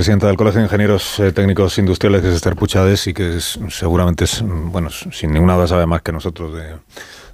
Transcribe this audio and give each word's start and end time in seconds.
presidenta 0.00 0.28
del 0.28 0.38
Colegio 0.38 0.60
de 0.60 0.64
Ingenieros 0.64 1.20
eh, 1.20 1.30
Técnicos 1.30 1.76
Industriales, 1.76 2.22
que 2.22 2.28
es 2.28 2.36
Esther 2.36 2.56
Puchades, 2.56 3.06
y 3.06 3.12
que 3.12 3.38
seguramente 3.68 4.24
es, 4.24 4.42
bueno, 4.42 4.88
sin 4.88 5.30
ninguna 5.30 5.56
duda 5.56 5.66
sabe 5.66 5.84
más 5.84 6.00
que 6.00 6.10
nosotros 6.10 6.54
de, 6.54 6.76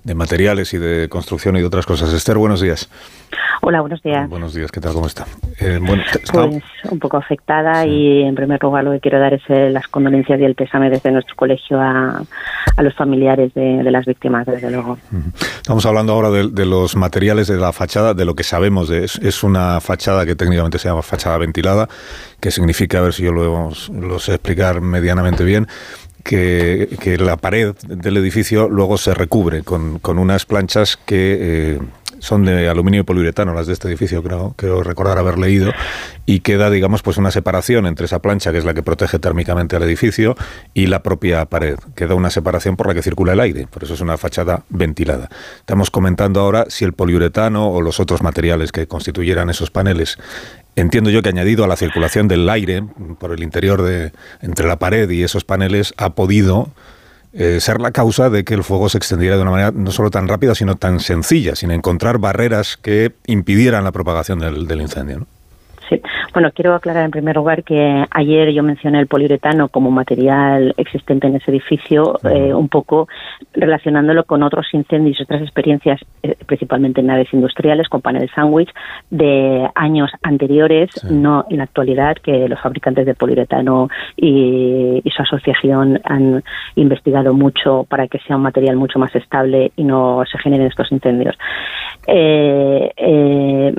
de 0.06 0.14
materiales 0.14 0.72
y 0.72 0.78
de 0.78 1.08
construcción 1.08 1.56
y 1.56 1.60
de 1.60 1.66
otras 1.66 1.84
cosas. 1.84 2.12
Esther, 2.12 2.38
buenos 2.38 2.60
días. 2.60 2.88
Hola, 3.60 3.80
buenos 3.80 4.00
días. 4.02 4.28
Buenos 4.28 4.54
días, 4.54 4.70
¿qué 4.70 4.80
tal? 4.80 4.92
¿Cómo 4.92 5.08
está? 5.08 5.26
Eh, 5.58 5.80
bueno, 5.82 6.04
pues 6.32 6.62
un 6.88 6.98
poco 7.00 7.16
afectada 7.16 7.84
y 7.84 8.22
en 8.22 8.36
primer 8.36 8.62
lugar 8.62 8.84
lo 8.84 8.92
que 8.92 9.00
quiero 9.00 9.18
dar 9.18 9.34
es 9.34 9.42
eh, 9.48 9.68
las 9.70 9.88
condolencias 9.88 10.38
y 10.38 10.44
el 10.44 10.54
pésame 10.54 10.90
desde 10.90 11.10
nuestro 11.10 11.34
colegio 11.34 11.80
a, 11.80 12.22
los 12.78 12.94
familiares 12.94 13.52
de, 13.54 13.82
las 13.82 14.06
víctimas, 14.06 14.46
desde 14.46 14.70
luego. 14.70 14.96
Estamos 15.56 15.84
hablando 15.86 16.12
ahora 16.12 16.30
de, 16.30 16.66
los 16.66 16.94
materiales 16.94 17.48
de 17.48 17.56
la 17.56 17.72
fachada, 17.72 18.14
de 18.14 18.24
lo 18.24 18.36
que 18.36 18.44
sabemos. 18.44 18.88
De, 18.88 19.02
es, 19.02 19.16
es, 19.16 19.42
una 19.42 19.80
fachada 19.80 20.24
que 20.24 20.36
técnicamente 20.36 20.78
se 20.78 20.88
llama 20.88 21.02
fachada 21.02 21.36
ventilada, 21.38 21.88
que 22.38 22.52
significa, 22.52 22.98
a 22.98 23.00
ver 23.00 23.12
si 23.12 23.24
yo 23.24 23.32
lo, 23.32 23.72
lo 23.92 24.18
sé 24.20 24.34
explicar 24.34 24.80
medianamente 24.82 25.42
bien, 25.42 25.66
que, 26.26 27.16
la 27.18 27.36
pared 27.36 27.74
del 27.86 28.16
edificio 28.16 28.68
luego 28.68 28.98
se 28.98 29.14
recubre 29.14 29.62
con, 29.62 30.00
unas 30.04 30.44
planchas 30.44 30.96
que 30.96 31.38
eh, 31.40 31.78
son 32.18 32.44
de 32.44 32.68
aluminio 32.68 33.00
y 33.00 33.04
poliuretano, 33.04 33.54
las 33.54 33.66
de 33.66 33.74
este 33.74 33.88
edificio, 33.88 34.22
creo, 34.22 34.54
creo 34.56 34.82
recordar 34.82 35.18
haber 35.18 35.38
leído, 35.38 35.72
y 36.24 36.40
queda, 36.40 36.70
digamos, 36.70 37.02
pues 37.02 37.18
una 37.18 37.30
separación 37.30 37.86
entre 37.86 38.06
esa 38.06 38.20
plancha, 38.20 38.52
que 38.52 38.58
es 38.58 38.64
la 38.64 38.74
que 38.74 38.82
protege 38.82 39.18
térmicamente 39.18 39.76
al 39.76 39.82
edificio, 39.84 40.36
y 40.74 40.86
la 40.86 41.02
propia 41.02 41.44
pared. 41.46 41.78
Queda 41.94 42.14
una 42.14 42.30
separación 42.30 42.76
por 42.76 42.88
la 42.88 42.94
que 42.94 43.02
circula 43.02 43.32
el 43.34 43.40
aire, 43.40 43.66
por 43.68 43.84
eso 43.84 43.94
es 43.94 44.00
una 44.00 44.16
fachada 44.16 44.64
ventilada. 44.68 45.28
Estamos 45.58 45.90
comentando 45.90 46.40
ahora 46.40 46.66
si 46.68 46.84
el 46.84 46.94
poliuretano 46.94 47.70
o 47.70 47.80
los 47.80 48.00
otros 48.00 48.22
materiales 48.22 48.72
que 48.72 48.88
constituyeran 48.88 49.50
esos 49.50 49.70
paneles 49.70 50.18
entiendo 50.76 51.10
yo 51.10 51.22
que 51.22 51.30
añadido 51.30 51.64
a 51.64 51.68
la 51.68 51.76
circulación 51.76 52.28
del 52.28 52.48
aire 52.48 52.84
por 53.18 53.32
el 53.32 53.42
interior 53.42 53.82
de 53.82 54.12
entre 54.40 54.68
la 54.68 54.78
pared 54.78 55.10
y 55.10 55.22
esos 55.22 55.44
paneles 55.44 55.94
ha 55.96 56.10
podido 56.10 56.70
eh, 57.32 57.60
ser 57.60 57.80
la 57.80 57.90
causa 57.90 58.30
de 58.30 58.44
que 58.44 58.54
el 58.54 58.62
fuego 58.62 58.88
se 58.88 58.98
extendiera 58.98 59.36
de 59.36 59.42
una 59.42 59.50
manera 59.50 59.70
no 59.72 59.90
solo 59.90 60.10
tan 60.10 60.28
rápida, 60.28 60.54
sino 60.54 60.76
tan 60.76 61.00
sencilla, 61.00 61.56
sin 61.56 61.70
encontrar 61.70 62.18
barreras 62.18 62.76
que 62.76 63.12
impidieran 63.26 63.84
la 63.84 63.92
propagación 63.92 64.38
del, 64.38 64.66
del 64.66 64.80
incendio. 64.80 65.18
¿no? 65.20 65.35
Sí, 65.88 66.00
bueno, 66.32 66.50
quiero 66.52 66.74
aclarar 66.74 67.04
en 67.04 67.12
primer 67.12 67.36
lugar 67.36 67.62
que 67.62 68.04
ayer 68.10 68.50
yo 68.52 68.62
mencioné 68.64 68.98
el 68.98 69.06
poliuretano 69.06 69.68
como 69.68 69.90
material 69.90 70.74
existente 70.76 71.28
en 71.28 71.36
ese 71.36 71.52
edificio, 71.52 72.18
eh, 72.24 72.52
un 72.52 72.68
poco 72.68 73.08
relacionándolo 73.52 74.24
con 74.24 74.42
otros 74.42 74.66
incendios, 74.72 75.20
otras 75.20 75.42
experiencias, 75.42 76.00
eh, 76.24 76.34
principalmente 76.44 77.00
en 77.00 77.06
naves 77.06 77.32
industriales, 77.32 77.88
con 77.88 78.00
paneles 78.00 78.30
sándwich, 78.34 78.70
de 79.10 79.68
años 79.76 80.10
anteriores, 80.22 80.90
no 81.08 81.46
en 81.50 81.58
la 81.58 81.64
actualidad, 81.64 82.16
que 82.16 82.48
los 82.48 82.60
fabricantes 82.60 83.06
de 83.06 83.14
poliuretano 83.14 83.88
y, 84.16 85.02
su 85.16 85.22
asociación 85.22 85.98
han 86.04 86.42
investigado 86.74 87.32
mucho 87.32 87.86
para 87.88 88.06
que 88.06 88.18
sea 88.18 88.36
un 88.36 88.42
material 88.42 88.76
mucho 88.76 88.98
más 88.98 89.14
estable 89.14 89.72
y 89.76 89.84
no 89.84 90.24
se 90.30 90.36
generen 90.36 90.66
estos 90.66 90.92
incendios. 90.92 91.38
Eh, 92.06 92.92
eh, 92.96 93.74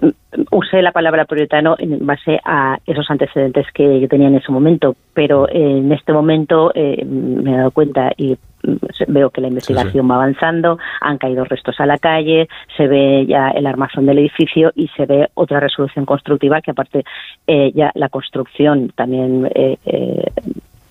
usé 0.52 0.82
la 0.82 0.92
palabra 0.92 1.26
poliuretano 1.26 1.76
en 1.80 2.06
base 2.06 2.40
a 2.44 2.78
esos 2.86 3.10
antecedentes 3.10 3.66
que 3.74 4.00
yo 4.00 4.08
tenía 4.08 4.28
en 4.28 4.36
ese 4.36 4.52
momento, 4.52 4.96
pero 5.14 5.48
en 5.50 5.92
este 5.92 6.14
momento 6.14 6.72
eh, 6.76 7.04
me 7.06 7.54
he 7.54 7.58
dado 7.58 7.72
cuenta 7.72 8.12
y 8.18 8.38
mm, 8.64 8.76
veo 9.08 9.30
que 9.30 9.42
la 9.42 9.48
investigación 9.48 10.10
va 10.10 10.16
avanzando, 10.16 10.78
han 11.02 11.18
caído 11.18 11.46
restos 11.46 11.80
a 11.80 11.86
la 11.86 11.98
calle, 11.98 12.48
se 12.76 12.88
ve 12.88 13.26
ya 13.26 13.50
el 13.50 13.66
armazón 13.66 14.06
del 14.06 14.20
edificio 14.20 14.72
y 14.76 14.90
se 14.90 15.06
ve 15.06 15.30
otra 15.34 15.60
resolución 15.60 16.06
constructiva 16.06 16.62
que 16.62 16.72
aparte 16.72 17.04
eh, 17.48 17.72
ya 17.74 17.92
la 17.96 18.10
construcción 18.10 18.92
también 18.96 19.50
eh, 19.56 19.78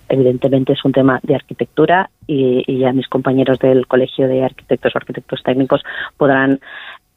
evidentemente 0.08 0.72
es 0.72 0.84
un 0.84 0.92
tema 0.92 1.20
de 1.22 1.34
arquitectura 1.34 2.08
y, 2.26 2.64
y, 2.66 2.78
ya 2.78 2.92
mis 2.92 3.08
compañeros 3.08 3.58
del 3.58 3.86
Colegio 3.86 4.28
de 4.28 4.44
Arquitectos 4.44 4.94
o 4.94 4.98
Arquitectos 4.98 5.42
Técnicos 5.42 5.82
podrán 6.16 6.60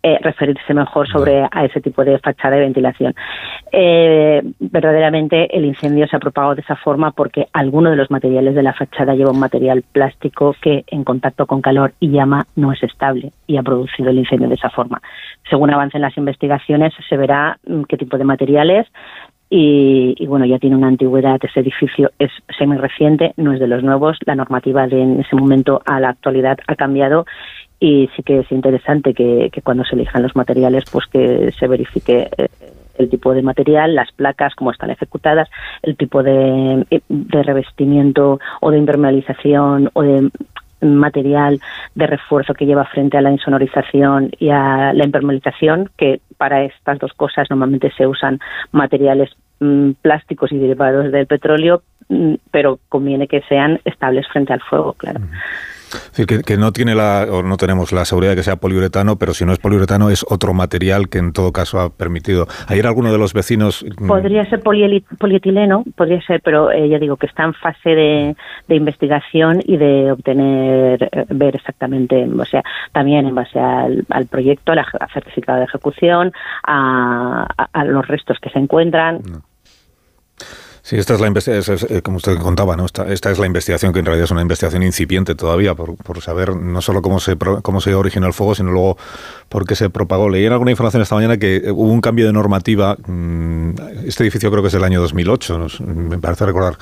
eh, 0.01 0.17
referirse 0.21 0.73
mejor 0.73 1.09
sobre 1.09 1.45
a 1.51 1.65
ese 1.65 1.81
tipo 1.81 2.05
de 2.05 2.19
fachada 2.19 2.55
de 2.55 2.61
ventilación. 2.61 3.13
Eh, 3.71 4.41
verdaderamente 4.59 5.55
el 5.55 5.65
incendio 5.65 6.07
se 6.07 6.15
ha 6.15 6.19
propagado 6.19 6.55
de 6.55 6.61
esa 6.61 6.77
forma 6.77 7.11
porque 7.11 7.47
alguno 7.51 7.89
de 7.89 7.97
los 7.97 8.09
materiales 8.09 8.55
de 8.55 8.63
la 8.63 8.73
fachada 8.73 9.13
lleva 9.13 9.31
un 9.31 9.39
material 9.39 9.83
plástico 9.91 10.55
que 10.61 10.85
en 10.87 11.03
contacto 11.03 11.45
con 11.47 11.61
calor 11.61 11.93
y 11.99 12.11
llama 12.11 12.47
no 12.55 12.71
es 12.71 12.81
estable 12.81 13.33
y 13.45 13.57
ha 13.57 13.63
producido 13.63 14.09
el 14.09 14.19
incendio 14.19 14.47
de 14.47 14.55
esa 14.55 14.69
forma. 14.69 15.01
Según 15.49 15.71
avancen 15.71 16.01
las 16.01 16.17
investigaciones 16.17 16.93
se 17.09 17.17
verá 17.17 17.59
mm, 17.67 17.83
qué 17.83 17.97
tipo 17.97 18.17
de 18.17 18.23
materiales, 18.23 18.87
y, 19.51 20.13
y, 20.19 20.27
bueno, 20.27 20.45
ya 20.45 20.59
tiene 20.59 20.75
una 20.75 20.89
antigüedad, 20.89 21.39
ese 21.41 21.61
edificio 21.61 22.11
es 22.19 22.29
semi 22.55 22.77
reciente, 22.77 23.33
no 23.35 23.51
es 23.51 23.59
de 23.59 23.67
los 23.67 23.83
nuevos, 23.83 24.15
la 24.27 24.35
normativa 24.35 24.85
de 24.85 25.01
en 25.01 25.19
ese 25.21 25.35
momento 25.35 25.81
a 25.87 25.99
la 25.99 26.09
actualidad 26.09 26.59
ha 26.67 26.75
cambiado 26.75 27.25
y 27.79 28.09
sí 28.15 28.23
que 28.23 28.39
es 28.39 28.51
interesante 28.51 29.13
que, 29.13 29.51
cuando 29.63 29.83
se 29.85 29.95
elijan 29.95 30.23
los 30.23 30.35
materiales 30.35 30.83
pues 30.91 31.05
que 31.07 31.51
se 31.57 31.67
verifique 31.67 32.29
eh, 32.37 32.47
el 32.97 33.09
tipo 33.09 33.33
de 33.33 33.41
material, 33.41 33.95
las 33.95 34.11
placas, 34.11 34.55
cómo 34.55 34.71
están 34.71 34.89
ejecutadas, 34.89 35.49
el 35.83 35.95
tipo 35.95 36.21
de, 36.21 36.85
de 37.07 37.43
revestimiento 37.43 38.39
o 38.59 38.71
de 38.71 38.77
impermeabilización 38.77 39.89
o 39.93 40.01
de 40.01 40.29
material 40.81 41.59
de 41.95 42.07
refuerzo 42.07 42.53
que 42.53 42.65
lleva 42.65 42.85
frente 42.85 43.17
a 43.17 43.21
la 43.21 43.31
insonorización 43.31 44.31
y 44.39 44.49
a 44.49 44.93
la 44.93 45.03
impermeabilización, 45.05 45.89
que 45.97 46.21
para 46.37 46.63
estas 46.63 46.99
dos 46.99 47.13
cosas 47.13 47.49
normalmente 47.49 47.91
se 47.97 48.07
usan 48.07 48.39
materiales 48.71 49.31
mm, 49.59 49.91
plásticos 50.01 50.51
y 50.51 50.57
derivados 50.57 51.11
del 51.11 51.27
petróleo, 51.27 51.83
mm, 52.07 52.35
pero 52.51 52.79
conviene 52.89 53.27
que 53.27 53.41
sean 53.41 53.79
estables 53.85 54.27
frente 54.27 54.53
al 54.53 54.61
fuego, 54.61 54.93
claro. 54.93 55.19
Es 55.91 56.11
decir, 56.17 56.43
que, 56.43 56.57
no 56.57 56.71
tiene 56.71 56.95
la, 56.95 57.27
o 57.29 57.41
no 57.43 57.57
tenemos 57.57 57.91
la 57.91 58.05
seguridad 58.05 58.31
de 58.31 58.37
que 58.37 58.43
sea 58.43 58.57
poliuretano, 58.57 59.17
pero 59.17 59.33
si 59.33 59.45
no 59.45 59.53
es 59.53 59.59
poliuretano 59.59 60.09
es 60.09 60.25
otro 60.29 60.53
material 60.53 61.09
que 61.09 61.17
en 61.17 61.33
todo 61.33 61.51
caso 61.51 61.79
ha 61.79 61.89
permitido. 61.89 62.47
Ayer 62.67 62.85
alguno 62.85 63.11
de 63.11 63.17
los 63.17 63.33
vecinos... 63.33 63.85
Mm, 63.99 64.07
podría 64.07 64.49
ser 64.49 64.61
polietileno, 64.61 65.83
podría 65.95 66.21
ser, 66.21 66.41
pero 66.41 66.71
eh, 66.71 66.89
ya 66.89 66.99
digo 66.99 67.17
que 67.17 67.27
está 67.27 67.43
en 67.43 67.53
fase 67.53 67.89
de, 67.89 68.35
investigación 68.69 69.61
y 69.65 69.77
de 69.77 70.11
obtener, 70.11 71.09
eh, 71.11 71.25
ver 71.29 71.55
exactamente, 71.55 72.27
o 72.27 72.45
sea, 72.45 72.63
también 72.91 73.25
en 73.27 73.35
base 73.35 73.59
al, 73.59 74.05
proyecto, 74.29 74.71
al 74.71 74.85
certificado 75.13 75.59
de 75.59 75.65
ejecución, 75.65 76.31
a, 76.63 77.47
los 77.85 78.07
restos 78.07 78.37
que 78.39 78.49
se 78.49 78.59
encuentran. 78.59 79.21
Sí, 80.89 80.95
esta 80.95 81.13
es 81.13 81.21
la 81.21 81.27
investigación, 81.27 81.77
eh, 81.87 82.01
como 82.01 82.17
usted 82.17 82.35
contaba, 82.39 82.75
¿no? 82.75 82.83
Esta, 82.83 83.05
es 83.11 83.37
la 83.37 83.45
investigación 83.45 83.93
que 83.93 83.99
en 83.99 84.05
realidad 84.05 84.23
es 84.23 84.31
una 84.31 84.41
investigación 84.41 84.81
incipiente 84.81 85.35
todavía 85.35 85.75
por, 85.75 85.95
por, 85.97 86.19
saber 86.19 86.55
no 86.55 86.81
solo 86.81 87.03
cómo 87.03 87.19
se, 87.19 87.37
cómo 87.37 87.79
se 87.79 87.93
originó 87.93 88.25
el 88.25 88.33
fuego, 88.33 88.55
sino 88.55 88.71
luego 88.71 88.97
por 89.49 89.67
qué 89.67 89.75
se 89.75 89.91
propagó. 89.91 90.29
Leí 90.29 90.47
en 90.47 90.51
alguna 90.51 90.71
información 90.71 91.03
esta 91.03 91.13
mañana 91.13 91.37
que 91.37 91.57
eh, 91.57 91.71
hubo 91.71 91.91
un 91.91 92.01
cambio 92.01 92.25
de 92.25 92.33
normativa. 92.33 92.97
Mm, 93.05 93.73
este 94.07 94.23
edificio 94.23 94.49
creo 94.49 94.63
que 94.63 94.69
es 94.69 94.73
del 94.73 94.83
año 94.83 94.99
2008, 94.99 95.67
me 95.85 96.17
parece 96.17 96.47
recordar 96.47 96.79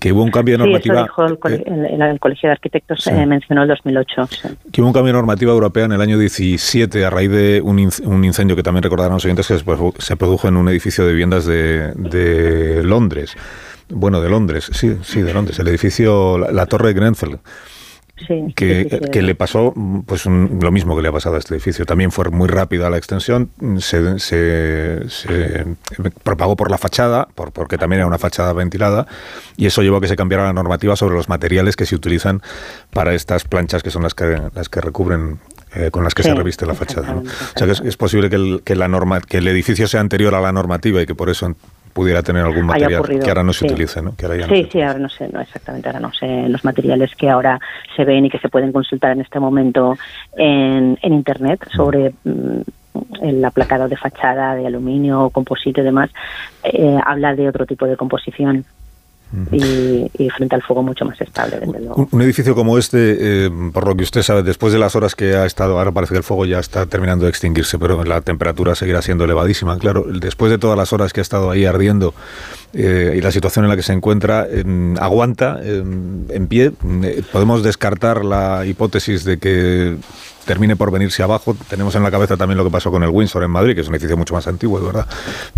que 0.00 0.12
hubo 0.12 0.22
un 0.22 0.30
cambio 0.30 0.54
de 0.54 0.64
normativa. 0.64 1.06
Sí, 1.06 1.62
el, 1.66 2.20
Colegio 2.20 2.48
de 2.48 2.52
Arquitectos 2.52 3.02
se 3.02 3.10
eh, 3.10 3.26
mencionó 3.26 3.62
el 3.62 3.68
2008. 3.68 4.28
Que 4.70 4.80
hubo 4.80 4.88
un 4.88 4.92
cambio 4.92 5.12
de 5.12 5.18
normativa 5.18 5.52
europea 5.52 5.84
en 5.84 5.92
el 5.92 6.00
año 6.00 6.18
17 6.18 7.04
a 7.04 7.10
raíz 7.10 7.30
de 7.30 7.60
un, 7.60 7.78
incendio 7.78 8.54
que 8.54 8.62
también 8.62 8.82
recordarán 8.82 9.14
los 9.14 9.24
oyentes 9.24 9.48
que 9.48 9.58
se 9.98 10.16
produjo 10.16 10.48
en 10.48 10.56
un 10.56 10.68
edificio 10.68 11.04
de 11.04 11.12
viviendas 11.12 11.46
de, 11.46 11.92
de 11.94 12.82
Londres. 12.84 13.36
Bueno, 13.88 14.20
de 14.20 14.30
Londres, 14.30 14.70
sí, 14.72 14.96
sí, 15.02 15.20
de 15.20 15.34
Londres. 15.34 15.58
El 15.58 15.68
edificio, 15.68 16.38
la, 16.38 16.66
Torre 16.66 16.92
Grenfell 16.94 17.36
que, 18.54 19.22
le 19.22 19.34
pasó 19.34 19.74
pues 20.06 20.26
lo 20.26 20.70
mismo 20.70 20.96
que 20.96 21.02
le 21.02 21.08
ha 21.08 21.12
pasado 21.12 21.36
a 21.36 21.38
este 21.38 21.54
edificio. 21.54 21.84
También 21.86 22.10
fue 22.10 22.30
muy 22.30 22.48
rápida 22.48 22.90
la 22.90 22.96
extensión, 22.96 23.50
se, 23.78 24.18
se, 24.18 25.66
propagó 26.22 26.56
por 26.56 26.70
la 26.70 26.78
fachada, 26.78 27.28
por, 27.34 27.52
porque 27.52 27.78
también 27.78 28.00
era 28.00 28.06
una 28.06 28.18
fachada 28.18 28.52
ventilada, 28.52 29.06
y 29.56 29.66
eso 29.66 29.82
llevó 29.82 29.98
a 29.98 30.00
que 30.00 30.08
se 30.08 30.16
cambiara 30.16 30.44
la 30.44 30.52
normativa 30.52 30.96
sobre 30.96 31.14
los 31.14 31.28
materiales 31.28 31.76
que 31.76 31.86
se 31.86 31.94
utilizan 31.94 32.42
para 32.92 33.14
estas 33.14 33.44
planchas 33.44 33.82
que 33.82 33.90
son 33.90 34.02
las 34.02 34.14
que, 34.14 34.40
las 34.54 34.68
que 34.68 34.80
recubren 34.80 35.38
eh, 35.74 35.90
con 35.90 36.04
las 36.04 36.14
que 36.14 36.22
se 36.22 36.34
reviste 36.34 36.66
la 36.66 36.74
fachada. 36.74 37.14
O 37.14 37.58
sea 37.58 37.66
que 37.66 37.88
es, 37.88 37.96
posible 37.96 38.28
que 38.28 38.36
el, 38.36 38.62
que, 38.62 38.76
la 38.76 38.88
norma, 38.88 39.20
que 39.20 39.38
el 39.38 39.48
edificio 39.48 39.88
sea 39.88 40.00
anterior 40.00 40.34
a 40.34 40.40
la 40.40 40.52
normativa 40.52 41.00
y 41.00 41.06
que 41.06 41.14
por 41.14 41.30
eso 41.30 41.54
pudiera 41.92 42.22
tener 42.22 42.44
algún 42.44 42.66
material 42.66 43.02
que 43.22 43.28
ahora 43.28 43.42
no 43.42 43.52
se 43.52 43.66
utilice, 43.66 44.02
¿no? 44.02 44.14
sí, 44.48 44.68
sí, 44.70 44.80
ahora 44.80 44.98
no 44.98 45.08
sé, 45.08 45.28
no 45.28 45.40
exactamente, 45.40 45.88
ahora 45.88 46.00
no 46.00 46.12
sé 46.12 46.48
los 46.48 46.64
materiales 46.64 47.14
que 47.14 47.28
ahora 47.28 47.60
se 47.96 48.04
ven 48.04 48.26
y 48.26 48.30
que 48.30 48.38
se 48.38 48.48
pueden 48.48 48.72
consultar 48.72 49.12
en 49.12 49.20
este 49.20 49.38
momento 49.38 49.96
en, 50.36 50.98
en 51.02 51.12
Internet 51.12 51.66
sobre 51.74 52.14
mm, 52.24 52.60
el 53.22 53.44
aplacado 53.44 53.88
de 53.88 53.96
fachada 53.96 54.54
de 54.54 54.66
aluminio, 54.66 55.30
composite 55.30 55.80
y 55.80 55.84
demás, 55.84 56.10
eh, 56.64 56.98
habla 57.04 57.34
de 57.34 57.48
otro 57.48 57.66
tipo 57.66 57.86
de 57.86 57.96
composición. 57.96 58.64
Y, 59.52 60.30
frente 60.30 60.54
al 60.54 60.62
fuego 60.62 60.82
mucho 60.82 61.04
más 61.04 61.20
estable, 61.20 61.58
Un, 62.10 62.22
edificio 62.22 62.54
como 62.54 62.78
este, 62.78 63.46
eh, 63.46 63.50
por 63.72 63.86
lo 63.86 63.96
que 63.96 64.02
usted 64.02 64.22
sabe, 64.22 64.42
después 64.42 64.72
de 64.72 64.78
las 64.78 64.94
horas 64.94 65.14
que 65.14 65.34
ha 65.34 65.46
estado, 65.46 65.78
ahora 65.78 65.92
parece 65.92 66.12
que 66.12 66.18
el 66.18 66.24
fuego 66.24 66.44
ya 66.44 66.58
está 66.58 66.86
terminando 66.86 67.24
de 67.24 67.30
extinguirse, 67.30 67.78
pero 67.78 68.04
la 68.04 68.20
temperatura 68.20 68.74
seguirá 68.74 69.00
siendo 69.02 69.24
elevadísima. 69.24 69.78
Claro, 69.78 70.04
después 70.04 70.50
de 70.50 70.58
todas 70.58 70.76
las 70.76 70.92
horas 70.92 71.12
que 71.12 71.20
ha 71.20 71.22
estado 71.22 71.50
ahí 71.50 71.64
ardiendo 71.64 72.14
eh, 72.74 73.14
y 73.16 73.20
la 73.20 73.32
situación 73.32 73.64
en 73.64 73.70
la 73.70 73.76
que 73.76 73.82
se 73.82 73.92
encuentra, 73.92 74.46
aguanta 75.00 75.60
en 75.62 76.46
pie. 76.48 76.72
Eh, 77.02 77.22
podemos 77.32 77.62
descartar 77.62 78.24
la 78.24 78.66
hipótesis 78.66 79.24
de 79.24 79.38
que 79.38 79.96
termine 80.44 80.76
por 80.76 80.90
venirse 80.90 81.22
abajo. 81.22 81.56
Tenemos 81.68 81.94
en 81.94 82.02
la 82.02 82.10
cabeza 82.10 82.36
también 82.36 82.58
lo 82.58 82.64
que 82.64 82.70
pasó 82.70 82.90
con 82.90 83.02
el 83.02 83.10
Windsor 83.10 83.44
en 83.44 83.50
Madrid, 83.50 83.74
que 83.74 83.80
es 83.80 83.88
un 83.88 83.94
edificio 83.94 84.16
mucho 84.16 84.34
más 84.34 84.46
antiguo, 84.46 84.78
es 84.78 84.84
verdad. 84.84 85.06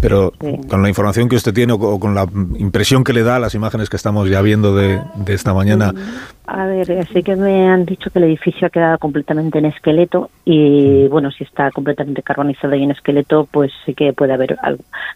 Pero 0.00 0.32
con 0.69 0.82
la 0.82 0.88
información 0.88 1.28
que 1.28 1.36
usted 1.36 1.52
tiene 1.52 1.72
o 1.72 1.98
con 1.98 2.14
la 2.14 2.26
impresión 2.58 3.04
que 3.04 3.12
le 3.12 3.22
da 3.22 3.38
las 3.38 3.54
imágenes 3.54 3.88
que 3.88 3.96
estamos 3.96 4.28
ya 4.28 4.42
viendo 4.42 4.75
de, 4.75 5.00
esta 5.26 5.54
mañana. 5.54 5.92
A 6.46 6.66
ver, 6.66 7.06
sí 7.12 7.22
que 7.22 7.36
me 7.36 7.69
han 7.69 7.86
dicho 7.86 8.10
que 8.10 8.19
el 8.19 8.26
edificio 8.26 8.66
ha 8.66 8.70
quedado 8.70 8.98
completamente 8.98 9.58
en 9.58 9.64
esqueleto 9.64 10.31
y 10.44 11.08
bueno, 11.08 11.30
si 11.30 11.44
está 11.44 11.70
completamente 11.70 12.22
carbonizado 12.22 12.75
y 12.75 12.82
en 12.82 12.90
esqueleto, 12.90 13.48
pues 13.50 13.72
sí 13.87 13.94
que 13.94 14.12
puede 14.12 14.34
haber 14.34 14.56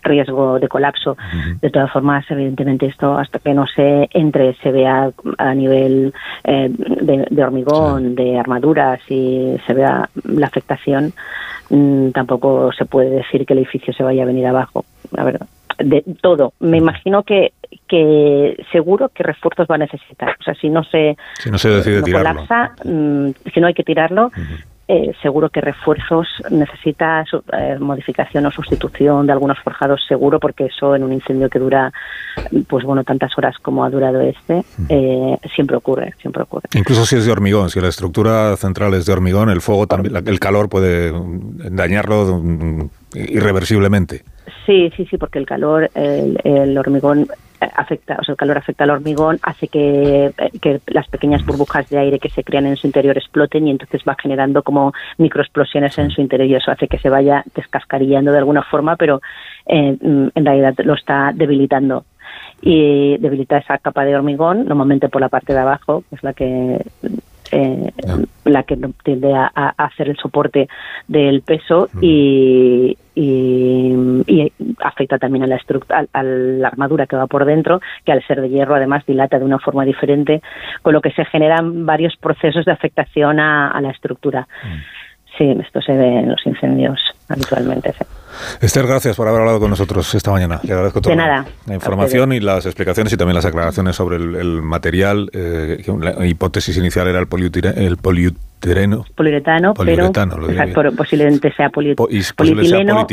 riesgo 0.03 0.59
de 0.59 0.69
colapso. 0.69 1.17
De 1.61 1.71
todas 1.71 1.93
formas, 1.93 2.25
evidentemente 2.31 2.87
esto 2.87 3.19
hasta 3.19 3.39
que 3.39 3.53
no 3.53 3.67
se 3.67 4.09
entre, 4.13 4.55
se 4.55 4.73
vea 4.73 5.11
a 5.37 5.55
nivel 5.55 6.15
eh, 6.45 6.71
de, 6.71 7.45
hormigón, 7.45 8.15
de 8.15 8.39
armaduras 8.39 9.01
y 9.09 9.58
se 9.67 9.75
vea 9.75 10.09
la 10.25 10.47
afectación, 10.47 11.13
mm, 11.71 12.11
tampoco 12.11 12.73
se 12.73 12.85
puede 12.85 13.11
decir 13.11 13.47
que 13.47 13.53
el 13.53 13.61
edificio 13.61 13.93
se 13.93 14.03
vaya 14.03 14.23
a 14.23 14.27
venir 14.27 14.47
abajo, 14.47 14.85
la 15.13 15.25
verdad. 15.25 15.47
De 15.79 16.03
todo. 16.21 16.55
Me 16.59 16.77
imagino 16.77 17.23
que, 17.23 17.53
que 17.87 18.57
seguro 18.73 19.11
que 19.11 19.23
refuerzos 19.23 19.69
va 19.71 19.77
a 19.77 19.79
necesitar. 19.79 20.37
O 20.41 20.43
sea, 20.43 20.55
si 20.55 20.69
no 20.69 20.83
se, 20.83 21.17
si 21.39 21.51
no 21.51 21.59
se 21.59 21.69
decide 21.69 22.03
colapsa, 22.03 22.73
mm, 22.85 23.29
si 23.53 23.61
no 23.61 23.69
hay 23.69 23.75
que 23.75 23.85
tirarlo, 23.85 24.33
eh, 24.91 25.13
seguro 25.21 25.51
que 25.51 25.61
refuerzos 25.61 26.27
necesita 26.51 27.23
eh, 27.53 27.77
modificación 27.79 28.47
o 28.47 28.51
sustitución 28.51 29.27
de 29.27 29.33
algunos 29.33 29.59
forjados 29.59 30.01
seguro 30.09 30.41
porque 30.41 30.65
eso 30.65 30.97
en 30.97 31.05
un 31.05 31.13
incendio 31.13 31.51
que 31.51 31.59
dura 31.59 31.93
pues 32.67 32.87
bueno 32.87 33.05
tantas 33.05 33.37
horas 33.37 33.55
como 33.61 33.85
ha 33.85 33.91
durado 33.91 34.23
este 34.23 34.65
eh, 34.89 35.37
siempre 35.55 35.77
ocurre 35.77 36.15
siempre 36.23 36.43
ocurre. 36.43 36.71
Incluso 36.75 37.05
si 37.05 37.17
es 37.17 37.27
de 37.27 37.33
hormigón 37.33 37.69
si 37.69 37.83
la 37.83 37.89
estructura 37.89 38.57
central 38.57 38.95
es 38.95 39.05
de 39.05 39.13
hormigón 39.13 39.51
el 39.51 39.61
fuego 39.61 39.87
también 39.87 40.17
el 40.27 40.41
calor 40.41 40.71
puede 40.71 41.13
dañarlo 41.71 42.89
irreversiblemente. 43.15 44.25
Sí 44.65 44.91
sí 44.97 45.05
sí 45.05 45.19
porque 45.19 45.39
el 45.39 45.45
calor 45.45 45.91
el 45.95 46.79
hormigón 46.79 47.29
afecta, 47.61 48.19
o 48.21 48.25
sea, 48.25 48.33
el 48.33 48.37
calor 48.37 48.59
afecta 48.59 48.85
al 48.85 48.91
hormigón, 48.91 49.39
hace 49.43 49.69
que, 49.69 50.33
que, 50.61 50.81
las 50.87 51.09
pequeñas 51.09 51.45
burbujas 51.45 51.89
de 51.89 51.99
aire 51.99 52.19
que 52.19 52.29
se 52.29 52.45
crean 52.45 52.67
en 52.67 52.77
su 52.77 52.87
interior 52.87 53.17
exploten 53.17 53.67
y 53.67 53.71
entonces 53.71 54.03
va 54.09 54.17
generando 54.21 54.63
como 54.63 54.93
microexplosiones 55.19 55.99
en 55.99 56.11
su 56.11 56.21
interior. 56.21 56.49
Y 56.49 56.55
eso 56.55 56.71
hace 56.71 56.89
que 56.89 56.99
se 56.99 57.09
vaya 57.09 57.45
descascarillando 57.55 58.33
de 58.33 58.39
alguna 58.39 58.63
forma, 58.63 58.97
pero 58.97 59.21
eh, 59.67 59.97
en 60.01 60.45
realidad 60.45 60.75
lo 60.85 60.95
está 60.95 61.33
debilitando. 61.35 62.05
Y 62.61 63.17
debilita 63.19 63.59
esa 63.59 63.79
capa 63.79 64.05
de 64.05 64.17
hormigón, 64.17 64.67
normalmente 64.67 65.09
por 65.09 65.21
la 65.21 65.29
parte 65.29 65.53
de 65.53 65.61
abajo, 65.61 66.05
que 66.09 66.17
es 66.17 66.23
la 66.23 66.33
que 66.33 66.85
eh, 67.51 67.93
la 68.45 68.63
que 68.63 68.77
tiende 69.03 69.35
a, 69.35 69.75
hacer 69.77 70.09
el 70.09 70.17
soporte 70.17 70.69
del 71.07 71.43
peso 71.43 71.89
y, 72.01 72.97
y, 73.15 74.53
afecta 74.81 75.19
también 75.19 75.45
a 75.45 75.47
la, 75.47 75.61
a, 76.13 76.23
la 76.23 76.69
armadura 76.69 77.07
que 77.07 77.17
va 77.17 77.27
por 77.27 77.45
dentro, 77.45 77.81
que 78.05 78.13
al 78.13 78.27
ser 78.27 78.41
de 78.41 78.49
hierro 78.49 78.75
además 78.75 79.05
dilata 79.07 79.39
de 79.39 79.45
una 79.45 79.59
forma 79.59 79.85
diferente, 79.85 80.43
con 80.83 80.93
lo 80.93 81.01
que 81.01 81.11
se 81.13 81.25
generan 81.25 81.85
varios 81.87 82.17
procesos 82.17 82.65
de 82.65 82.73
afectación 82.73 83.41
a, 83.41 83.79
la 83.81 83.91
estructura. 83.91 84.49
Mm. 84.63 84.98
Sí, 85.39 85.57
esto 85.65 85.81
se 85.81 85.93
ve 85.93 86.19
en 86.19 86.29
los 86.29 86.45
incendios 86.45 87.01
habitualmente. 87.29 87.95
Esther, 88.61 88.87
gracias 88.87 89.17
por 89.17 89.29
haber 89.29 89.41
hablado 89.41 89.61
con 89.61 89.71
nosotros 89.71 90.13
esta 90.15 90.33
mañana. 90.33 90.61
Le 90.65 90.73
agradezco 90.73 91.01
toda 91.01 91.15
la 91.15 91.75
información 91.75 92.33
y 92.33 92.41
las 92.41 92.67
explicaciones 92.67 93.13
y 93.13 93.17
también 93.17 93.37
las 93.37 93.45
aclaraciones 93.45 93.95
sobre 93.95 94.17
el, 94.17 94.63
material. 94.63 95.31
Eh, 95.33 95.85
la 96.01 96.27
hipótesis 96.27 96.77
inicial 96.77 97.07
era 97.07 97.21
el, 97.21 97.29
el 97.77 97.97
poliuretano. 97.99 99.05
Poliuretano, 99.15 99.75
pero 100.75 100.93
posiblemente 100.93 101.53
sea 101.53 101.71
polietileno. 101.71 103.07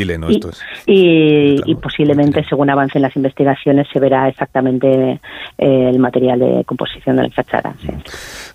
y, 0.86 1.74
posiblemente, 1.76 2.44
según 2.48 2.70
avancen 2.70 3.02
las 3.02 3.14
investigaciones, 3.14 3.86
se 3.92 4.00
verá 4.00 4.28
exactamente 4.28 5.20
eh, 5.58 5.90
el 5.90 5.98
material 6.00 6.40
de 6.40 6.64
composición 6.64 7.16
de 7.16 7.22
la 7.22 7.30
fachada. 7.30 7.74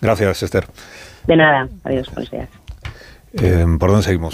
Gracias, 0.02 0.44
Esther. 0.44 0.66
De 1.26 1.38
nada. 1.38 1.70
Adiós, 1.86 2.08
buenos 2.14 2.32
días. 2.32 2.61
Eh, 3.34 3.66
¿Por 3.80 3.90
dónde 3.90 4.04
seguimos? 4.04 4.30